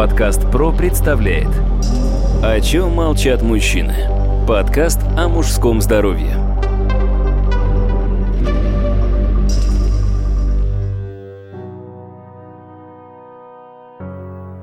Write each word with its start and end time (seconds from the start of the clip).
Подкаст 0.00 0.50
ПРО 0.50 0.72
представляет 0.72 1.50
О 2.42 2.58
чем 2.62 2.92
молчат 2.92 3.42
мужчины? 3.42 3.94
Подкаст 4.48 4.98
о 5.14 5.28
мужском 5.28 5.82
здоровье 5.82 6.36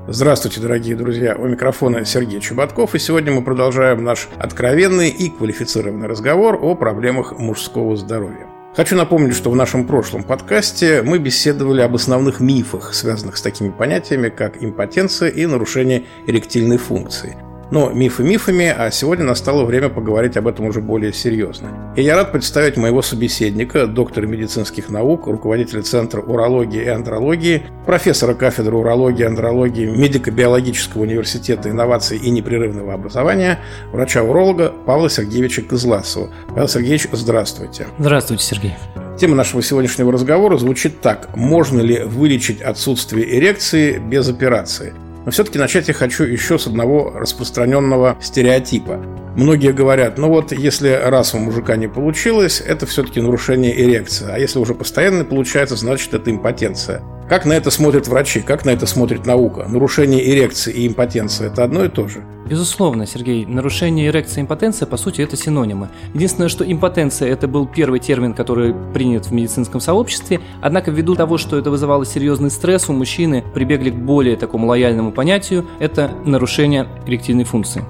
Здравствуйте, 0.07 0.59
дорогие 0.59 0.95
друзья! 0.95 1.35
У 1.35 1.45
микрофона 1.45 2.03
Сергей 2.03 2.41
Чеботков, 2.41 2.95
и 2.95 2.99
сегодня 2.99 3.31
мы 3.31 3.43
продолжаем 3.43 4.03
наш 4.03 4.29
откровенный 4.39 5.09
и 5.09 5.29
квалифицированный 5.29 6.07
разговор 6.07 6.57
о 6.59 6.73
проблемах 6.73 7.37
мужского 7.37 7.95
здоровья. 7.95 8.56
Хочу 8.77 8.95
напомнить, 8.95 9.35
что 9.35 9.49
в 9.49 9.55
нашем 9.55 9.87
прошлом 9.87 10.21
подкасте 10.21 11.01
мы 11.01 11.17
беседовали 11.17 11.81
об 11.81 11.95
основных 11.95 12.39
мифах, 12.39 12.93
связанных 12.93 13.37
с 13.37 13.41
такими 13.41 13.69
понятиями, 13.69 14.29
как 14.29 14.63
импотенция 14.63 15.29
и 15.29 15.47
нарушение 15.47 16.05
эректильной 16.27 16.77
функции. 16.77 17.46
Но 17.69 17.89
мифы 17.89 18.23
мифами, 18.23 18.73
а 18.75 18.89
сегодня 18.91 19.25
настало 19.25 19.65
время 19.65 19.89
поговорить 19.89 20.37
об 20.37 20.47
этом 20.47 20.67
уже 20.67 20.81
более 20.81 21.11
серьезно. 21.11 21.93
И 21.95 22.01
я 22.01 22.15
рад 22.15 22.31
представить 22.31 22.77
моего 22.77 23.01
собеседника, 23.01 23.87
доктора 23.87 24.25
медицинских 24.25 24.89
наук, 24.89 25.27
руководителя 25.27 25.81
Центра 25.81 26.21
урологии 26.21 26.83
и 26.83 26.87
андрологии, 26.87 27.63
профессора 27.85 28.33
кафедры 28.33 28.75
урологии 28.75 29.23
и 29.23 29.25
андрологии 29.25 29.85
Медико-биологического 29.85 31.01
университета 31.01 31.69
инноваций 31.69 32.17
и 32.17 32.29
непрерывного 32.29 32.93
образования, 32.93 33.59
врача-уролога 33.91 34.71
Павла 34.85 35.09
Сергеевича 35.09 35.61
Кызласова. 35.61 36.29
Павел 36.49 36.67
Сергеевич, 36.67 37.07
здравствуйте. 37.11 37.87
Здравствуйте, 37.99 38.43
Сергей. 38.43 38.75
Тема 39.19 39.35
нашего 39.35 39.63
сегодняшнего 39.63 40.11
разговора 40.11 40.57
звучит 40.57 41.01
так. 41.01 41.35
Можно 41.35 41.81
ли 41.81 42.03
вылечить 42.03 42.61
отсутствие 42.61 43.37
эрекции 43.37 43.97
без 43.97 44.29
операции? 44.29 44.93
Но 45.27 45.31
все-таки 45.31 45.59
начать 45.59 45.89
я 45.89 45.93
хочу 45.93 46.23
еще 46.23 46.57
с 46.57 46.67
одного 46.67 47.11
распространенного 47.13 48.17
стереотипа. 48.21 49.03
Многие 49.35 49.73
говорят, 49.73 50.17
ну 50.17 50.29
вот 50.29 50.53
если 50.53 50.87
раз 50.87 51.33
у 51.33 51.37
мужика 51.37 51.75
не 51.75 51.89
получилось, 51.89 52.63
это 52.65 52.85
все-таки 52.85 53.19
нарушение 53.19 53.77
эрекции. 53.77 54.29
А 54.31 54.39
если 54.39 54.57
уже 54.57 54.73
постоянно 54.73 55.25
получается, 55.25 55.75
значит 55.75 56.13
это 56.13 56.31
импотенция. 56.31 57.03
Как 57.27 57.43
на 57.43 57.51
это 57.51 57.71
смотрят 57.71 58.07
врачи, 58.07 58.39
как 58.39 58.63
на 58.63 58.69
это 58.69 58.85
смотрит 58.85 59.25
наука? 59.25 59.65
Нарушение 59.67 60.25
эрекции 60.33 60.71
и 60.71 60.87
импотенция– 60.87 61.47
это 61.51 61.65
одно 61.65 61.83
и 61.83 61.89
то 61.89 62.07
же? 62.07 62.23
Безусловно, 62.49 63.05
Сергей. 63.05 63.45
Нарушение 63.45 64.07
эрекции 64.07 64.39
и 64.39 64.43
импотенция, 64.43 64.85
по 64.85 64.97
сути, 64.97 65.21
это 65.21 65.35
синонимы. 65.35 65.89
Единственное, 66.13 66.49
что 66.49 66.69
импотенция– 66.69 67.29
это 67.31 67.47
был 67.47 67.67
первый 67.67 67.99
термин, 67.99 68.33
который 68.33 68.73
принят 68.93 69.25
в 69.25 69.31
медицинском 69.31 69.81
сообществе, 69.81 70.39
однако 70.61 70.91
ввиду 70.91 71.15
того, 71.15 71.37
что 71.37 71.57
это 71.57 71.69
вызывало 71.69 72.05
серьезный 72.05 72.49
стресс 72.49 72.89
у 72.89 72.93
мужчины, 72.93 73.43
прибегли 73.53 73.89
к 73.89 73.95
более 73.95 74.37
такому 74.37 74.67
лояльному 74.67 75.11
понятию– 75.11 75.67
это 75.79 76.11
нарушение 76.25 76.87
эректильной 77.05 77.43
функции. 77.43 77.83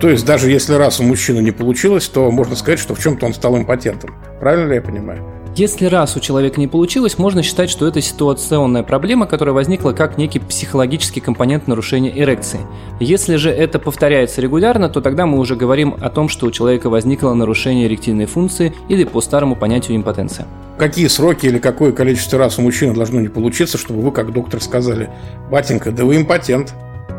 То 0.00 0.08
есть 0.08 0.26
даже 0.26 0.50
если 0.50 0.74
раз 0.74 1.00
у 1.00 1.04
мужчины 1.04 1.40
не 1.40 1.52
получилось, 1.52 2.08
то 2.08 2.30
можно 2.30 2.56
сказать, 2.56 2.78
что 2.78 2.94
в 2.94 3.00
чем-то 3.00 3.26
он 3.26 3.34
стал 3.34 3.56
импотентом. 3.56 4.10
Правильно 4.40 4.68
ли 4.68 4.74
я 4.76 4.82
понимаю? 4.82 5.41
Если 5.54 5.84
раз 5.84 6.16
у 6.16 6.20
человека 6.20 6.58
не 6.58 6.66
получилось, 6.66 7.18
можно 7.18 7.42
считать, 7.42 7.68
что 7.68 7.86
это 7.86 8.00
ситуационная 8.00 8.82
проблема, 8.82 9.26
которая 9.26 9.54
возникла 9.54 9.92
как 9.92 10.16
некий 10.16 10.38
психологический 10.38 11.20
компонент 11.20 11.68
нарушения 11.68 12.10
эрекции. 12.18 12.60
Если 13.00 13.36
же 13.36 13.50
это 13.50 13.78
повторяется 13.78 14.40
регулярно, 14.40 14.88
то 14.88 15.02
тогда 15.02 15.26
мы 15.26 15.38
уже 15.38 15.54
говорим 15.54 15.94
о 16.00 16.08
том, 16.08 16.30
что 16.30 16.46
у 16.46 16.50
человека 16.50 16.88
возникло 16.88 17.34
нарушение 17.34 17.86
эректильной 17.86 18.24
функции 18.24 18.74
или 18.88 19.04
по 19.04 19.20
старому 19.20 19.54
понятию 19.54 19.98
импотенция. 19.98 20.46
Какие 20.78 21.08
сроки 21.08 21.44
или 21.44 21.58
какое 21.58 21.92
количество 21.92 22.38
раз 22.38 22.58
у 22.58 22.62
мужчины 22.62 22.94
должно 22.94 23.20
не 23.20 23.28
получиться, 23.28 23.76
чтобы 23.76 24.00
вы, 24.00 24.10
как 24.10 24.32
доктор, 24.32 24.62
сказали, 24.62 25.10
батенька, 25.50 25.92
да 25.92 26.06
вы 26.06 26.16
импотент? 26.16 26.72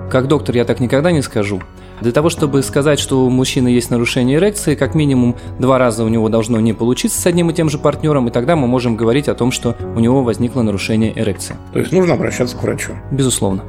Как 0.10 0.28
доктор 0.28 0.56
я 0.56 0.66
так 0.66 0.80
никогда 0.80 1.12
не 1.12 1.22
скажу. 1.22 1.62
Для 2.04 2.12
того, 2.12 2.30
чтобы 2.30 2.62
сказать, 2.64 3.00
что 3.00 3.26
у 3.26 3.30
мужчины 3.30 3.70
есть 3.70 3.90
нарушение 3.90 4.38
эрекции, 4.38 4.76
как 4.76 4.94
минимум 4.94 5.38
два 5.58 5.78
раза 5.78 6.04
у 6.04 6.10
него 6.10 6.28
должно 6.28 6.60
не 6.60 6.74
получиться 6.74 7.18
с 7.18 7.26
одним 7.26 7.50
и 7.50 7.54
тем 7.54 7.70
же 7.70 7.78
партнером, 7.78 8.28
и 8.28 8.32
тогда 8.32 8.58
мы 8.58 8.68
можем 8.68 8.98
говорить 8.98 9.30
о 9.30 9.36
том, 9.36 9.54
что 9.54 9.78
у 9.96 10.02
него 10.02 10.22
возникло 10.22 10.64
нарушение 10.64 11.18
эрекции. 11.18 11.56
То 11.72 11.80
есть 11.80 11.94
нужно 11.94 12.16
обращаться 12.16 12.58
к 12.58 12.64
врачу? 12.64 12.92
Безусловно. 13.10 13.64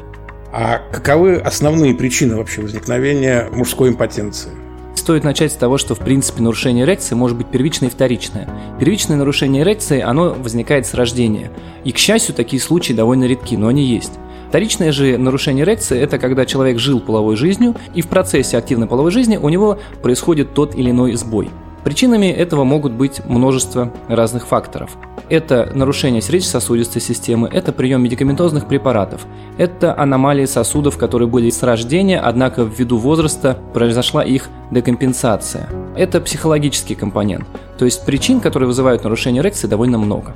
А 0.53 0.81
каковы 0.91 1.37
основные 1.37 1.95
причины 1.95 2.35
вообще 2.35 2.61
возникновения 2.61 3.49
мужской 3.53 3.91
импотенции? 3.91 4.51
Стоит 4.97 5.23
начать 5.23 5.53
с 5.53 5.55
того, 5.55 5.79
что 5.79 5.95
в 5.95 6.01
принципе 6.01 6.43
нарушение 6.43 6.85
эрекции 6.87 7.15
может 7.15 7.37
быть 7.37 7.47
первичное 7.47 7.89
и 7.89 7.93
вторичное. 7.93 8.49
Первичное 8.81 9.17
нарушение 9.17 9.63
эрекции, 9.63 10.01
оно 10.01 10.35
возникает 10.35 10.89
с 10.89 10.95
рождения. 10.95 11.53
И, 11.85 11.93
к 11.93 11.99
счастью, 11.99 12.35
такие 12.35 12.61
случаи 12.61 12.95
довольно 12.95 13.27
редки, 13.27 13.57
но 13.57 13.69
они 13.69 13.85
есть. 13.85 14.15
Вторичное 14.55 14.93
же 14.93 15.19
нарушение 15.19 15.65
эрекции– 15.65 15.99
это 16.01 16.17
когда 16.21 16.47
человек 16.47 16.79
жил 16.79 17.01
половой 17.01 17.35
жизнью, 17.35 17.75
и 17.93 18.03
в 18.03 18.07
процессе 18.07 18.57
активной 18.57 18.87
половой 18.87 19.11
жизни 19.11 19.37
у 19.37 19.49
него 19.49 19.81
происходит 20.01 20.55
тот 20.55 20.77
или 20.77 20.91
иной 20.91 21.17
сбой. 21.17 21.51
Причинами 21.83 22.27
этого 22.27 22.63
могут 22.63 22.93
быть 22.93 23.21
множество 23.27 23.93
разных 24.07 24.47
факторов. 24.47 24.97
Это 25.29 25.73
нарушение 25.75 26.23
сердечно-сосудистой 26.23 27.03
системы, 27.03 27.51
это 27.53 27.73
прием 27.73 28.05
медикаментозных 28.05 28.69
препаратов, 28.69 29.27
это 29.59 29.99
аномалии 29.99 30.45
сосудов, 30.45 30.99
которые 30.99 31.27
были 31.27 31.51
с 31.51 31.61
рождения, 31.65 32.21
однако 32.21 32.63
ввиду 32.63 32.99
возраста 32.99 33.59
произошла 33.73 34.23
их 34.23 34.51
декомпенсация. 34.71 35.69
Это 35.97 36.21
психологический 36.21 36.95
компонент. 36.95 37.45
То 37.77 37.87
есть 37.87 38.07
причин, 38.07 38.39
которые 38.39 38.69
вызывают 38.69 39.03
нарушение 39.03 39.43
эрекции, 39.43 39.67
довольно 39.67 39.99
много. 39.99 40.33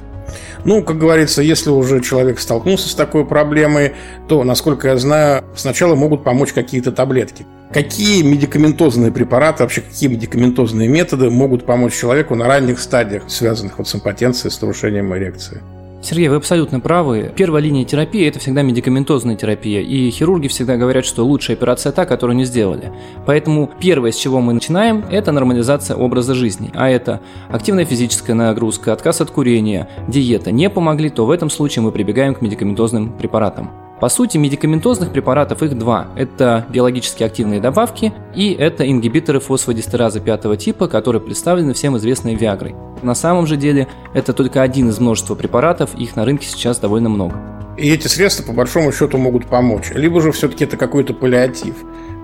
Ну, 0.65 0.83
как 0.83 0.99
говорится, 0.99 1.43
если 1.43 1.71
уже 1.71 2.01
человек 2.01 2.41
столкнулся 2.41 2.89
с 2.89 2.95
такой 2.95 3.25
проблемой, 3.25 3.93
то, 4.29 4.45
насколько 4.45 4.89
я 4.89 4.97
знаю, 4.97 5.45
сначала 5.57 5.95
могут 5.95 6.25
помочь 6.25 6.53
какие-то 6.53 6.93
таблетки. 6.93 7.47
Какие 7.73 8.23
медикаментозные 8.23 9.13
препараты, 9.13 9.63
вообще 9.63 9.83
какие 9.83 10.09
медикаментозные 10.09 10.89
методы 10.89 11.31
могут 11.31 11.67
помочь 11.67 11.95
человеку 11.95 12.35
на 12.35 12.47
ранних 12.47 12.81
стадиях, 12.81 13.25
связанных 13.29 13.79
вот 13.79 13.89
с 13.89 13.95
импотенцией, 13.95 14.51
с 14.51 14.61
нарушением 14.61 15.15
эрекции? 15.15 15.61
Сергей, 16.09 16.29
вы 16.29 16.37
абсолютно 16.37 16.81
правы. 16.81 17.31
Первая 17.37 17.63
линия 17.63 17.85
терапии– 17.85 18.27
это 18.27 18.39
всегда 18.39 18.63
медикаментозная 18.63 19.37
терапия, 19.37 19.83
и 19.83 20.09
хирурги 20.09 20.49
всегда 20.49 20.79
говорят, 20.79 21.05
что 21.05 21.23
лучшая 21.23 21.55
операция 21.55 21.93
та, 21.93 22.07
которую 22.07 22.35
не 22.35 22.47
сделали. 22.47 22.95
Поэтому 23.27 23.71
первое, 23.79 24.11
с 24.11 24.17
чего 24.17 24.41
мы 24.41 24.55
начинаем, 24.55 25.05
это 25.11 25.33
нормализация 25.33 25.99
образа 25.99 26.33
жизни, 26.33 26.71
а 26.73 26.89
это 26.89 27.21
активная 27.51 27.85
физическая 27.85 28.35
нагрузка, 28.35 28.95
отказ 28.95 29.21
от 29.21 29.31
курения, 29.31 29.87
диета. 30.09 30.51
Не 30.51 30.71
помогли, 30.71 31.11
то 31.11 31.27
в 31.27 31.31
этом 31.31 31.51
случае 31.51 31.83
мы 31.83 31.93
прибегаем 31.93 32.35
к 32.35 32.41
медикаментозным 32.41 33.13
препаратам. 33.13 33.88
По 34.01 34.09
сути, 34.09 34.39
медикаментозных 34.39 35.13
препаратов 35.13 35.63
их 35.63 35.77
два. 35.77 36.09
Это 36.17 36.65
биологически 36.71 37.25
активные 37.25 37.61
добавки 37.61 38.13
и 38.35 38.53
это 38.53 38.89
ингибиторы 38.89 39.41
фосфодистеразы 39.41 40.21
пятого 40.21 40.57
типа, 40.57 40.87
которые 40.87 41.21
представлены 41.21 41.75
всем 41.75 41.97
известной 41.97 42.37
Виагрой. 42.37 42.77
На 43.03 43.15
самом 43.15 43.47
же 43.47 43.57
деле 43.57 43.89
это 44.15 44.33
только 44.33 44.63
один 44.63 44.89
из 44.89 45.01
множества 45.01 45.35
препаратов, 45.35 45.95
их 45.97 46.15
на 46.15 46.25
рынке 46.25 46.47
сейчас 46.47 46.79
довольно 46.79 47.09
много. 47.09 47.35
И 47.77 47.91
эти 47.91 48.09
средства, 48.09 48.45
по 48.45 48.53
большому 48.53 48.93
счету, 48.93 49.19
могут 49.19 49.47
помочь. 49.47 49.91
Либо 49.95 50.21
же 50.21 50.33
все-таки 50.33 50.65
это 50.65 50.77
какой-то 50.77 51.15
паллиатив. 51.15 51.77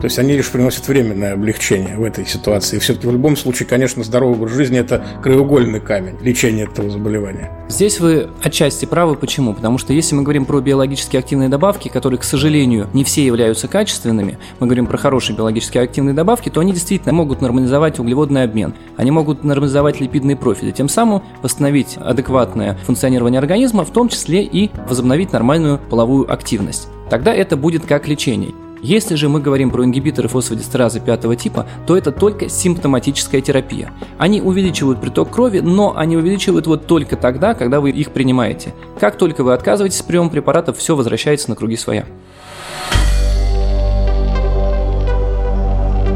То 0.04 0.06
есть 0.06 0.18
они 0.18 0.34
лишь 0.34 0.50
приносят 0.50 0.86
временное 0.86 1.32
облегчение 1.32 1.96
в 1.96 2.04
этой 2.04 2.26
ситуации. 2.26 2.78
Все-таки 2.78 3.06
в 3.06 3.12
любом 3.12 3.38
случае, 3.38 3.66
конечно, 3.66 4.04
здоровый 4.04 4.36
образ 4.36 4.52
жизни– 4.52 4.78
это 4.78 5.02
краеугольный 5.22 5.80
камень 5.80 6.18
лечения 6.20 6.64
этого 6.64 6.90
заболевания. 6.90 7.50
Здесь 7.70 8.00
вы 8.00 8.28
отчасти 8.42 8.84
правы. 8.84 9.14
Почему? 9.14 9.54
Потому 9.54 9.78
что 9.78 9.94
если 9.94 10.14
мы 10.14 10.22
говорим 10.22 10.44
про 10.44 10.60
биологически 10.60 11.16
активные 11.16 11.48
добавки, 11.48 11.88
которые, 11.88 12.18
к 12.20 12.24
сожалению, 12.24 12.86
не 12.92 13.02
все 13.02 13.24
являются 13.24 13.66
качественными, 13.66 14.36
мы 14.60 14.66
говорим 14.66 14.86
про 14.86 14.98
хорошие 14.98 15.38
биологически 15.38 15.78
активные 15.78 16.12
добавки, 16.12 16.50
то 16.50 16.60
они 16.60 16.74
действительно 16.74 17.14
могут 17.14 17.40
нормализовать 17.40 17.98
углеводный 17.98 18.42
обмен. 18.42 18.74
Они 18.98 19.10
могут 19.10 19.42
нормализовать 19.42 20.02
липидные 20.02 20.36
профили, 20.36 20.70
тем 20.70 20.90
самым 20.90 21.22
восстановить 21.40 21.96
адекватное 21.96 22.76
функционирование 22.84 23.38
организма, 23.38 23.86
в 23.86 23.90
том 23.90 24.10
числе 24.10 24.42
и 24.42 24.70
возобновить 24.86 25.32
нормальную 25.32 25.78
половую 25.78 26.30
активность. 26.30 26.88
Тогда 27.08 27.32
это 27.32 27.56
будет 27.56 27.86
как 27.86 28.06
лечение. 28.06 28.52
Если 28.84 29.14
же 29.14 29.30
мы 29.30 29.40
говорим 29.40 29.70
про 29.70 29.82
ингибиторы 29.82 30.28
фосфодистеразы 30.28 31.00
пятого 31.00 31.36
типа, 31.36 31.66
то 31.86 31.96
это 31.96 32.12
только 32.12 32.50
симптоматическая 32.50 33.40
терапия. 33.40 33.94
Они 34.18 34.42
увеличивают 34.42 35.00
приток 35.00 35.30
крови, 35.30 35.60
но 35.60 35.96
они 35.96 36.18
увеличивают 36.18 36.66
вот 36.66 36.86
только 36.86 37.16
тогда, 37.16 37.54
когда 37.54 37.80
вы 37.80 37.92
их 37.92 38.10
принимаете. 38.10 38.74
Как 39.00 39.16
только 39.16 39.42
вы 39.42 39.54
отказываетесь 39.54 40.00
от 40.02 40.06
приема 40.06 40.28
препаратов, 40.28 40.76
все 40.76 40.94
возвращается 40.94 41.48
на 41.48 41.56
круги 41.56 41.78
своя. 41.78 42.04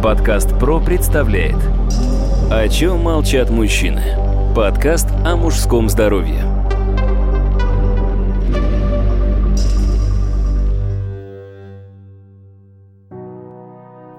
Подкаст 0.03 0.50
ПРО 0.61 0.81
представляет 0.81 1.56
О 2.50 2.69
чем 2.69 2.99
молчат 2.99 3.49
мужчины? 3.49 4.03
Подкаст 4.55 5.09
о 5.25 5.37
мужском 5.37 5.88
здоровье 5.88 6.58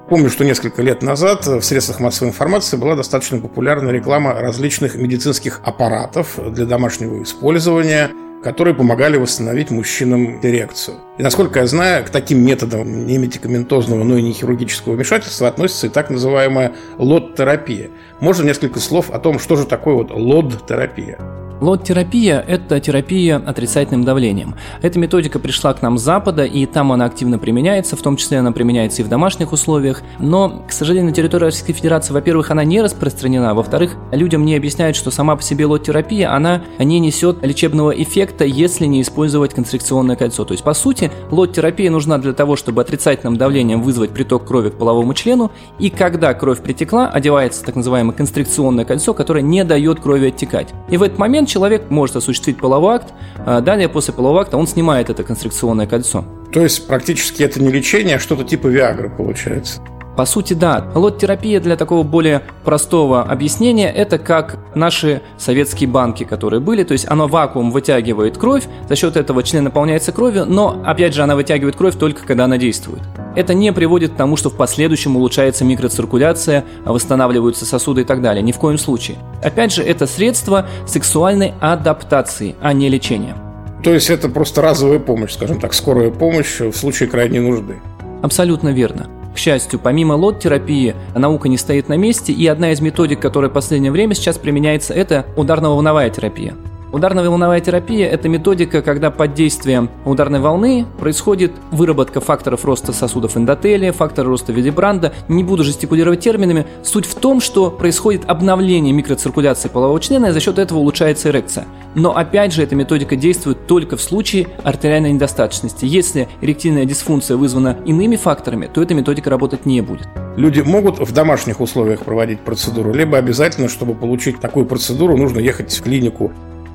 Помню, 0.09 0.29
что 0.31 0.43
несколько 0.43 0.81
лет 0.81 1.03
назад 1.03 1.45
в 1.45 1.61
средствах 1.61 1.99
массовой 1.99 2.29
информации 2.29 2.77
была 2.77 2.95
достаточно 2.95 3.37
популярна 3.39 3.91
реклама 3.91 4.33
различных 4.33 4.95
медицинских 4.95 5.61
аппаратов 5.63 6.39
для 6.51 6.65
домашнего 6.65 7.21
использования. 7.21 8.09
которые 8.43 8.73
помогали 8.73 9.17
восстановить 9.17 9.69
мужчинам 9.69 10.39
эрекцию. 10.41 10.97
И 11.17 11.23
насколько 11.23 11.59
я 11.59 11.67
знаю, 11.67 12.05
к 12.05 12.09
таким 12.09 12.39
методам 12.45 13.05
не 13.05 13.17
медикаментозного, 13.17 14.03
но 14.03 14.17
и 14.17 14.21
не 14.21 14.31
хирургического 14.31 14.93
вмешательства 14.93 15.49
относится 15.49 15.87
и 15.87 15.89
так 15.89 16.09
называемая 16.09 16.73
лот-терапия. 16.97 17.89
Можно 18.21 18.45
несколько 18.45 18.79
слов 18.79 19.09
о 19.11 19.19
том, 19.19 19.39
что 19.39 19.57
же 19.57 19.65
такое 19.65 19.95
вот 19.95 20.11
лот-терапия? 20.11 21.19
Лот-терапия– 21.61 22.39
это 22.47 22.79
терапия 22.79 23.37
отрицательным 23.37 24.05
давлением. 24.05 24.55
Эта 24.81 24.97
методика 24.97 25.39
пришла 25.39 25.73
к 25.73 25.81
нам 25.81 25.97
с 25.97 26.01
Запада, 26.01 26.45
и 26.45 26.65
там 26.65 26.93
она 26.93 27.05
активно 27.05 27.37
применяется, 27.37 27.97
в 27.97 28.01
том 28.01 28.15
числе 28.15 28.39
она 28.39 28.53
применяется 28.53 29.01
и 29.01 29.05
в 29.05 29.09
домашних 29.09 29.51
условиях. 29.51 30.01
Но, 30.19 30.63
к 30.67 30.71
сожалению, 30.71 31.09
на 31.09 31.15
территории 31.15 31.45
Российской 31.45 31.73
Федерации, 31.73 32.13
во-первых, 32.13 32.51
она 32.51 32.63
не 32.63 32.81
распространена, 32.81 33.53
во-вторых, 33.53 33.95
людям 34.13 34.45
не 34.45 34.55
объясняют, 34.55 34.95
что 34.95 35.11
сама 35.11 35.35
по 35.35 35.41
себе 35.41 35.65
лот-терапия, 35.65 36.33
она 36.33 36.61
не 36.79 36.99
несет 36.99 37.43
лечебного 37.45 37.91
эффекта, 37.91 38.45
если 38.45 38.85
не 38.85 39.01
использовать 39.01 39.53
констрикционное 39.53 40.15
кольцо. 40.15 40.45
То 40.45 40.53
есть, 40.53 40.63
по 40.63 40.73
сути, 40.73 41.11
лот-терапия 41.29 41.91
нужна 41.91 42.19
для 42.19 42.31
того, 42.31 42.55
чтобы 42.55 42.81
отрицательным 42.81 43.35
давлением 43.35 43.81
вызвать 43.81 44.11
приток 44.11 44.45
крови 44.45 44.69
к 44.69 44.77
половому 44.77 45.13
члену, 45.13 45.51
и 45.77 45.89
когда 45.89 46.33
кровь 46.33 46.61
притекла, 46.61 47.09
одевается 47.09 47.65
так 47.65 47.75
называемое 47.75 48.15
констрикционное 48.15 48.85
кольцо, 48.85 49.13
которое 49.13 49.41
не 49.41 49.65
дает 49.65 49.99
крови 49.99 50.27
оттекать. 50.27 50.69
И 50.89 50.95
в 50.95 51.03
этот 51.03 51.17
момент 51.17 51.48
человек 51.49 51.89
может 51.89 52.15
осуществить 52.15 52.57
половой 52.57 52.95
акт, 52.95 53.13
а 53.45 53.59
далее 53.61 53.89
после 53.89 54.13
полового 54.13 54.41
акта 54.41 54.57
он 54.57 54.67
снимает 54.67 55.09
это 55.09 55.23
констрикционное 55.23 55.87
кольцо. 55.87 56.23
То 56.53 56.61
есть 56.61 56.87
практически 56.87 57.43
это 57.43 57.61
не 57.61 57.69
лечение, 57.69 58.15
а 58.15 58.19
что-то 58.19 58.43
типа 58.43 58.67
Виагры 58.67 59.09
получается. 59.09 59.81
По 60.19 60.25
сути, 60.25 60.53
да. 60.53 60.91
Лот-терапия 60.95 61.61
для 61.61 61.77
такого 61.77 62.03
более 62.03 62.41
простого 62.65 63.23
объяснения– 63.23 63.89
это 63.95 64.17
как 64.17 64.57
наши 64.75 65.21
советские 65.37 65.87
банки, 65.87 66.25
которые 66.25 66.59
были. 66.59 66.83
То 66.83 66.91
есть 66.91 67.07
оно 67.07 67.27
вакуум 67.27 67.71
вытягивает 67.71 68.37
кровь, 68.37 68.65
за 68.89 68.97
счет 68.97 69.15
этого 69.15 69.43
член 69.43 69.63
наполняется 69.63 70.11
кровью, 70.11 70.45
но, 70.45 70.81
опять 70.85 71.13
же, 71.13 71.23
она 71.23 71.37
вытягивает 71.37 71.77
кровь 71.77 71.95
только 71.95 72.25
когда 72.25 72.45
она 72.45 72.57
действует. 72.57 73.01
Это 73.35 73.53
не 73.53 73.71
приводит 73.71 74.13
к 74.13 74.15
тому, 74.15 74.35
что 74.35 74.49
в 74.49 74.55
последующем 74.55 75.15
улучшается 75.15 75.63
микроциркуляция, 75.63 76.65
восстанавливаются 76.83 77.65
сосуды 77.65 78.01
и 78.01 78.03
так 78.03 78.21
далее. 78.21 78.41
Ни 78.41 78.51
в 78.51 78.57
коем 78.57 78.77
случае. 78.77 79.17
Опять 79.43 79.73
же, 79.73 79.83
это 79.83 80.07
средство 80.07 80.67
сексуальной 80.87 81.53
адаптации, 81.59 82.55
а 82.61 82.73
не 82.73 82.89
лечения. 82.89 83.35
То 83.83 83.93
есть 83.93 84.09
это 84.09 84.27
просто 84.29 84.61
разовая 84.61 84.99
помощь, 84.99 85.33
скажем 85.33 85.59
так, 85.59 85.73
скорая 85.73 86.11
помощь 86.11 86.59
в 86.59 86.73
случае 86.73 87.07
крайней 87.07 87.39
нужды. 87.39 87.75
Абсолютно 88.21 88.69
верно. 88.69 89.07
К 89.33 89.37
счастью, 89.37 89.79
помимо 89.79 90.13
лот-терапии, 90.13 90.95
наука 91.15 91.47
не 91.47 91.57
стоит 91.57 91.87
на 91.87 91.95
месте, 91.95 92.33
и 92.33 92.45
одна 92.47 92.71
из 92.71 92.81
методик, 92.81 93.21
которая 93.21 93.49
в 93.49 93.53
последнее 93.53 93.91
время 93.91 94.15
сейчас 94.15 94.37
применяется, 94.37 94.93
это 94.93 95.25
ударно-волновая 95.37 96.09
терапия. 96.09 96.55
Ударно-волновая 96.91 97.59
терапия– 97.59 98.09
это 98.09 98.29
методика, 98.29 98.81
когда 98.81 99.11
под 99.11 99.35
действием 99.35 99.91
ударной 100.05 100.39
волны 100.39 100.87
происходит 100.97 101.51
выработка 101.71 102.19
факторов 102.19 102.65
роста 102.65 102.93
сосудов 102.93 103.37
эндотелия, 103.37 103.91
фактора 103.91 104.27
роста 104.27 104.51
Виллибранда. 104.51 105.13
Не 105.27 105.43
буду 105.43 105.63
жестикулировать 105.63 106.21
терминами. 106.21 106.65
Суть 106.83 107.05
в 107.05 107.13
том, 107.13 107.41
что 107.41 107.69
происходит 107.69 108.23
обновление 108.27 108.91
микроциркуляции 108.91 109.69
полового 109.69 109.99
члена, 109.99 110.27
и 110.27 110.31
за 110.31 110.39
счет 110.39 110.57
этого 110.57 110.79
улучшается 110.79 111.29
эрекция. 111.29 111.65
Но 111.93 112.15
опять 112.15 112.53
же, 112.53 112.63
эта 112.63 112.75
методика 112.75 113.15
действует 113.15 113.67
только 113.67 113.95
в 113.95 114.01
случае 114.01 114.47
артериальной 114.63 115.11
недостаточности. 115.11 115.85
Если 115.85 116.27
эректильная 116.41 116.85
дисфункция 116.85 117.37
вызвана 117.37 117.77
иными 117.85 118.15
факторами, 118.15 118.67
то 118.71 118.81
эта 118.81 118.95
методика 118.95 119.29
работать 119.29 119.67
не 119.67 119.81
будет. 119.81 120.07
Люди 120.37 120.61
могут 120.61 120.99
в 120.99 121.11
домашних 121.11 121.59
условиях 121.59 122.01
проводить 122.01 122.39
процедуру, 122.39 122.93
либо 122.93 123.17
обязательно, 123.17 123.67
чтобы 123.67 123.93
получить 123.93 124.39
такую 124.39 124.65
процедуру, 124.65 125.17
нужно 125.17 125.39
ехать 125.39 125.71
в 125.71 125.83
клинику 125.83 126.31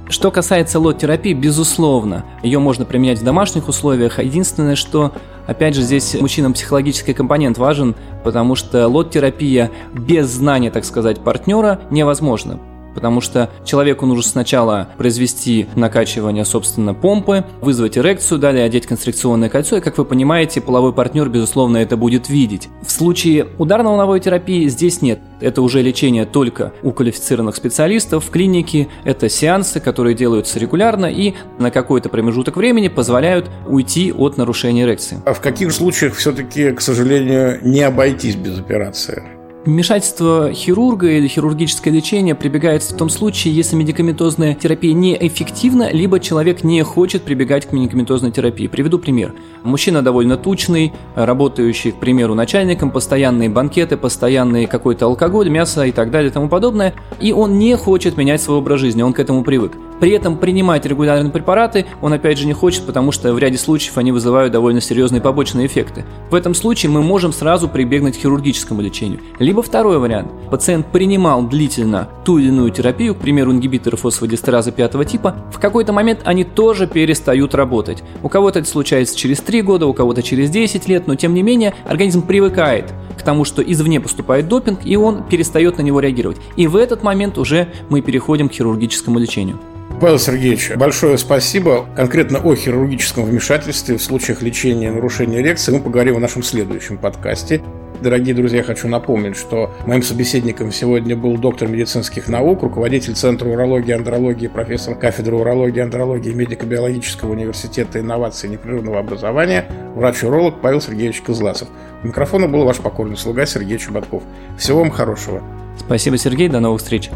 что 0.08 0.30
касается 0.30 0.78
лот-терапии, 0.78 1.32
безусловно, 1.32 2.24
ее 2.42 2.58
можно 2.58 2.84
применять 2.84 3.18
в 3.20 3.24
домашних 3.24 3.68
условиях. 3.68 4.18
Единственное, 4.18 4.76
что, 4.76 5.12
опять 5.46 5.74
же, 5.74 5.82
здесь 5.82 6.14
мужчинам 6.20 6.52
психологический 6.52 7.14
компонент 7.14 7.58
важен, 7.58 7.94
потому 8.22 8.54
что 8.54 8.86
лот-терапия 8.86 9.70
без 9.92 10.26
знания, 10.26 10.70
так 10.70 10.84
сказать, 10.84 11.20
партнера 11.20 11.80
невозможна 11.90 12.58
потому 12.94 13.20
что 13.20 13.50
человеку 13.64 14.06
нужно 14.06 14.22
сначала 14.22 14.88
произвести 14.96 15.66
накачивание, 15.74 16.44
собственно, 16.44 16.94
помпы, 16.94 17.44
вызвать 17.60 17.98
эрекцию, 17.98 18.38
далее 18.38 18.64
одеть 18.64 18.86
констрикционное 18.86 19.48
кольцо, 19.48 19.76
и, 19.76 19.80
как 19.80 19.98
вы 19.98 20.04
понимаете, 20.04 20.60
половой 20.60 20.92
партнер, 20.92 21.28
безусловно, 21.28 21.78
это 21.78 21.96
будет 21.96 22.28
видеть. 22.28 22.68
В 22.86 22.90
случае 22.90 23.48
ударно-волновой 23.58 24.20
терапии 24.20 24.68
здесь 24.68 25.02
нет. 25.02 25.20
Это 25.40 25.62
уже 25.62 25.82
лечение 25.82 26.24
только 26.24 26.72
у 26.82 26.92
квалифицированных 26.92 27.56
специалистов 27.56 28.24
в 28.24 28.30
клинике, 28.30 28.88
это 29.04 29.28
сеансы, 29.28 29.80
которые 29.80 30.14
делаются 30.14 30.58
регулярно 30.58 31.06
и 31.06 31.34
на 31.58 31.70
какой-то 31.70 32.08
промежуток 32.08 32.56
времени 32.56 32.88
позволяют 32.88 33.50
уйти 33.66 34.12
от 34.12 34.36
нарушения 34.36 34.82
эрекции. 34.82 35.20
А 35.26 35.34
в 35.34 35.40
каких 35.40 35.72
случаях 35.72 36.14
все-таки, 36.14 36.70
к 36.70 36.80
сожалению, 36.80 37.58
не 37.62 37.82
обойтись 37.82 38.36
без 38.36 38.58
операции? 38.58 39.33
Вмешательство 39.66 40.52
хирурга 40.52 41.10
или 41.12 41.26
хирургическое 41.26 41.92
лечение 41.92 42.34
прибегается 42.34 42.94
в 42.94 42.98
том 42.98 43.08
случае, 43.08 43.54
если 43.54 43.76
медикаментозная 43.76 44.54
терапия 44.54 44.92
неэффективна, 44.92 45.90
либо 45.90 46.20
человек 46.20 46.64
не 46.64 46.82
хочет 46.82 47.22
прибегать 47.22 47.66
к 47.66 47.72
медикаментозной 47.72 48.30
терапии. 48.30 48.66
Приведу 48.66 48.98
пример. 48.98 49.32
Мужчина 49.62 50.02
довольно 50.02 50.36
тучный, 50.36 50.92
работающий, 51.14 51.92
к 51.92 51.96
примеру, 51.96 52.34
начальником, 52.34 52.90
постоянные 52.90 53.48
банкеты, 53.48 53.96
постоянный 53.96 54.66
какой-то 54.66 55.06
алкоголь, 55.06 55.48
мясо 55.48 55.86
и 55.86 55.92
так 55.92 56.10
далее 56.10 56.30
и 56.30 56.32
тому 56.32 56.50
подобное, 56.50 56.92
и 57.18 57.32
он 57.32 57.58
не 57.58 57.74
хочет 57.74 58.18
менять 58.18 58.42
свой 58.42 58.58
образ 58.58 58.80
жизни, 58.80 59.00
он 59.00 59.14
к 59.14 59.18
этому 59.18 59.44
привык. 59.44 59.72
При 60.00 60.10
этом 60.10 60.36
принимать 60.36 60.84
регулярные 60.86 61.30
препараты 61.30 61.86
он 62.02 62.12
опять 62.12 62.38
же 62.38 62.46
не 62.46 62.52
хочет, 62.52 62.84
потому 62.84 63.12
что 63.12 63.32
в 63.32 63.38
ряде 63.38 63.58
случаев 63.58 63.96
они 63.96 64.12
вызывают 64.12 64.52
довольно 64.52 64.80
серьезные 64.80 65.20
побочные 65.20 65.66
эффекты. 65.66 66.04
В 66.30 66.34
этом 66.34 66.54
случае 66.54 66.90
мы 66.90 67.02
можем 67.02 67.32
сразу 67.32 67.68
прибегнуть 67.68 68.16
к 68.16 68.20
хирургическому 68.20 68.80
лечению. 68.80 69.20
Либо 69.38 69.62
второй 69.62 69.98
вариант. 69.98 70.30
Пациент 70.50 70.86
принимал 70.86 71.46
длительно 71.46 72.08
ту 72.24 72.38
или 72.38 72.48
иную 72.48 72.70
терапию, 72.70 73.14
к 73.14 73.18
примеру, 73.18 73.52
ингибиторы 73.52 73.96
фосфодистеразы 73.96 74.72
пятого 74.72 75.04
типа, 75.04 75.36
в 75.52 75.58
какой-то 75.58 75.92
момент 75.92 76.20
они 76.24 76.44
тоже 76.44 76.86
перестают 76.86 77.54
работать. 77.54 78.02
У 78.22 78.28
кого-то 78.28 78.58
это 78.58 78.68
случается 78.68 79.16
через 79.16 79.40
3 79.40 79.62
года, 79.62 79.86
у 79.86 79.94
кого-то 79.94 80.22
через 80.22 80.50
10 80.50 80.88
лет, 80.88 81.06
но 81.06 81.14
тем 81.14 81.34
не 81.34 81.42
менее 81.42 81.74
организм 81.86 82.22
привыкает 82.22 82.92
к 83.18 83.22
тому, 83.22 83.44
что 83.44 83.62
извне 83.62 84.00
поступает 84.00 84.48
допинг, 84.48 84.80
и 84.84 84.96
он 84.96 85.22
перестает 85.22 85.78
на 85.78 85.82
него 85.82 86.00
реагировать. 86.00 86.38
И 86.56 86.66
в 86.66 86.76
этот 86.76 87.02
момент 87.02 87.38
уже 87.38 87.68
мы 87.88 88.00
переходим 88.00 88.48
к 88.48 88.52
хирургическому 88.52 89.18
лечению. 89.18 89.58
Павел 90.04 90.18
Сергеевич, 90.18 90.70
большое 90.76 91.16
спасибо. 91.16 91.86
Конкретно 91.96 92.38
о 92.38 92.54
хирургическом 92.54 93.24
вмешательстве 93.24 93.96
в 93.96 94.02
случаях 94.02 94.42
лечения 94.42 94.92
нарушения 94.92 95.40
эрекции 95.40 95.72
мы 95.72 95.80
поговорим 95.80 96.16
в 96.16 96.20
нашем 96.20 96.42
следующем 96.42 96.98
подкасте. 96.98 97.62
Дорогие 98.02 98.34
друзья, 98.34 98.62
хочу 98.62 98.86
напомнить, 98.86 99.34
что 99.34 99.72
моим 99.86 100.02
собеседником 100.02 100.72
сегодня 100.72 101.16
был 101.16 101.38
доктор 101.38 101.68
медицинских 101.68 102.28
наук, 102.28 102.62
руководитель 102.62 103.14
Центра 103.14 103.48
урологии 103.48 103.92
и 103.92 103.94
андрологии, 103.94 104.46
профессор 104.46 104.94
кафедры 104.94 105.36
урологии, 105.36 105.80
андрологии 105.80 106.32
и 106.32 106.34
медико-биологического 106.34 107.30
университета 107.30 107.98
инноваций 107.98 108.50
и 108.50 108.52
непрерывного 108.52 108.98
образования, 108.98 109.64
врач-уролог 109.94 110.60
Павел 110.60 110.82
Сергеевич 110.82 111.22
Козласов. 111.22 111.68
У 112.02 112.08
микрофона 112.08 112.46
был 112.46 112.66
ваш 112.66 112.76
покорный 112.76 113.16
слуга 113.16 113.46
Сергей 113.46 113.78
Чубатков. 113.78 114.22
Всего 114.58 114.80
вам 114.80 114.90
хорошего. 114.90 115.42
Спасибо, 115.78 116.18
Сергей. 116.18 116.50
До 116.50 116.60
новых 116.60 116.82
встреч. 116.82 117.08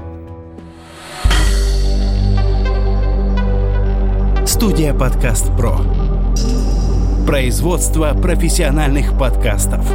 Студия 4.58 4.92
«Подкаст 4.92 5.56
Про». 5.56 5.78
Производство 7.24 8.12
профессиональных 8.20 9.16
подкастов. 9.16 9.86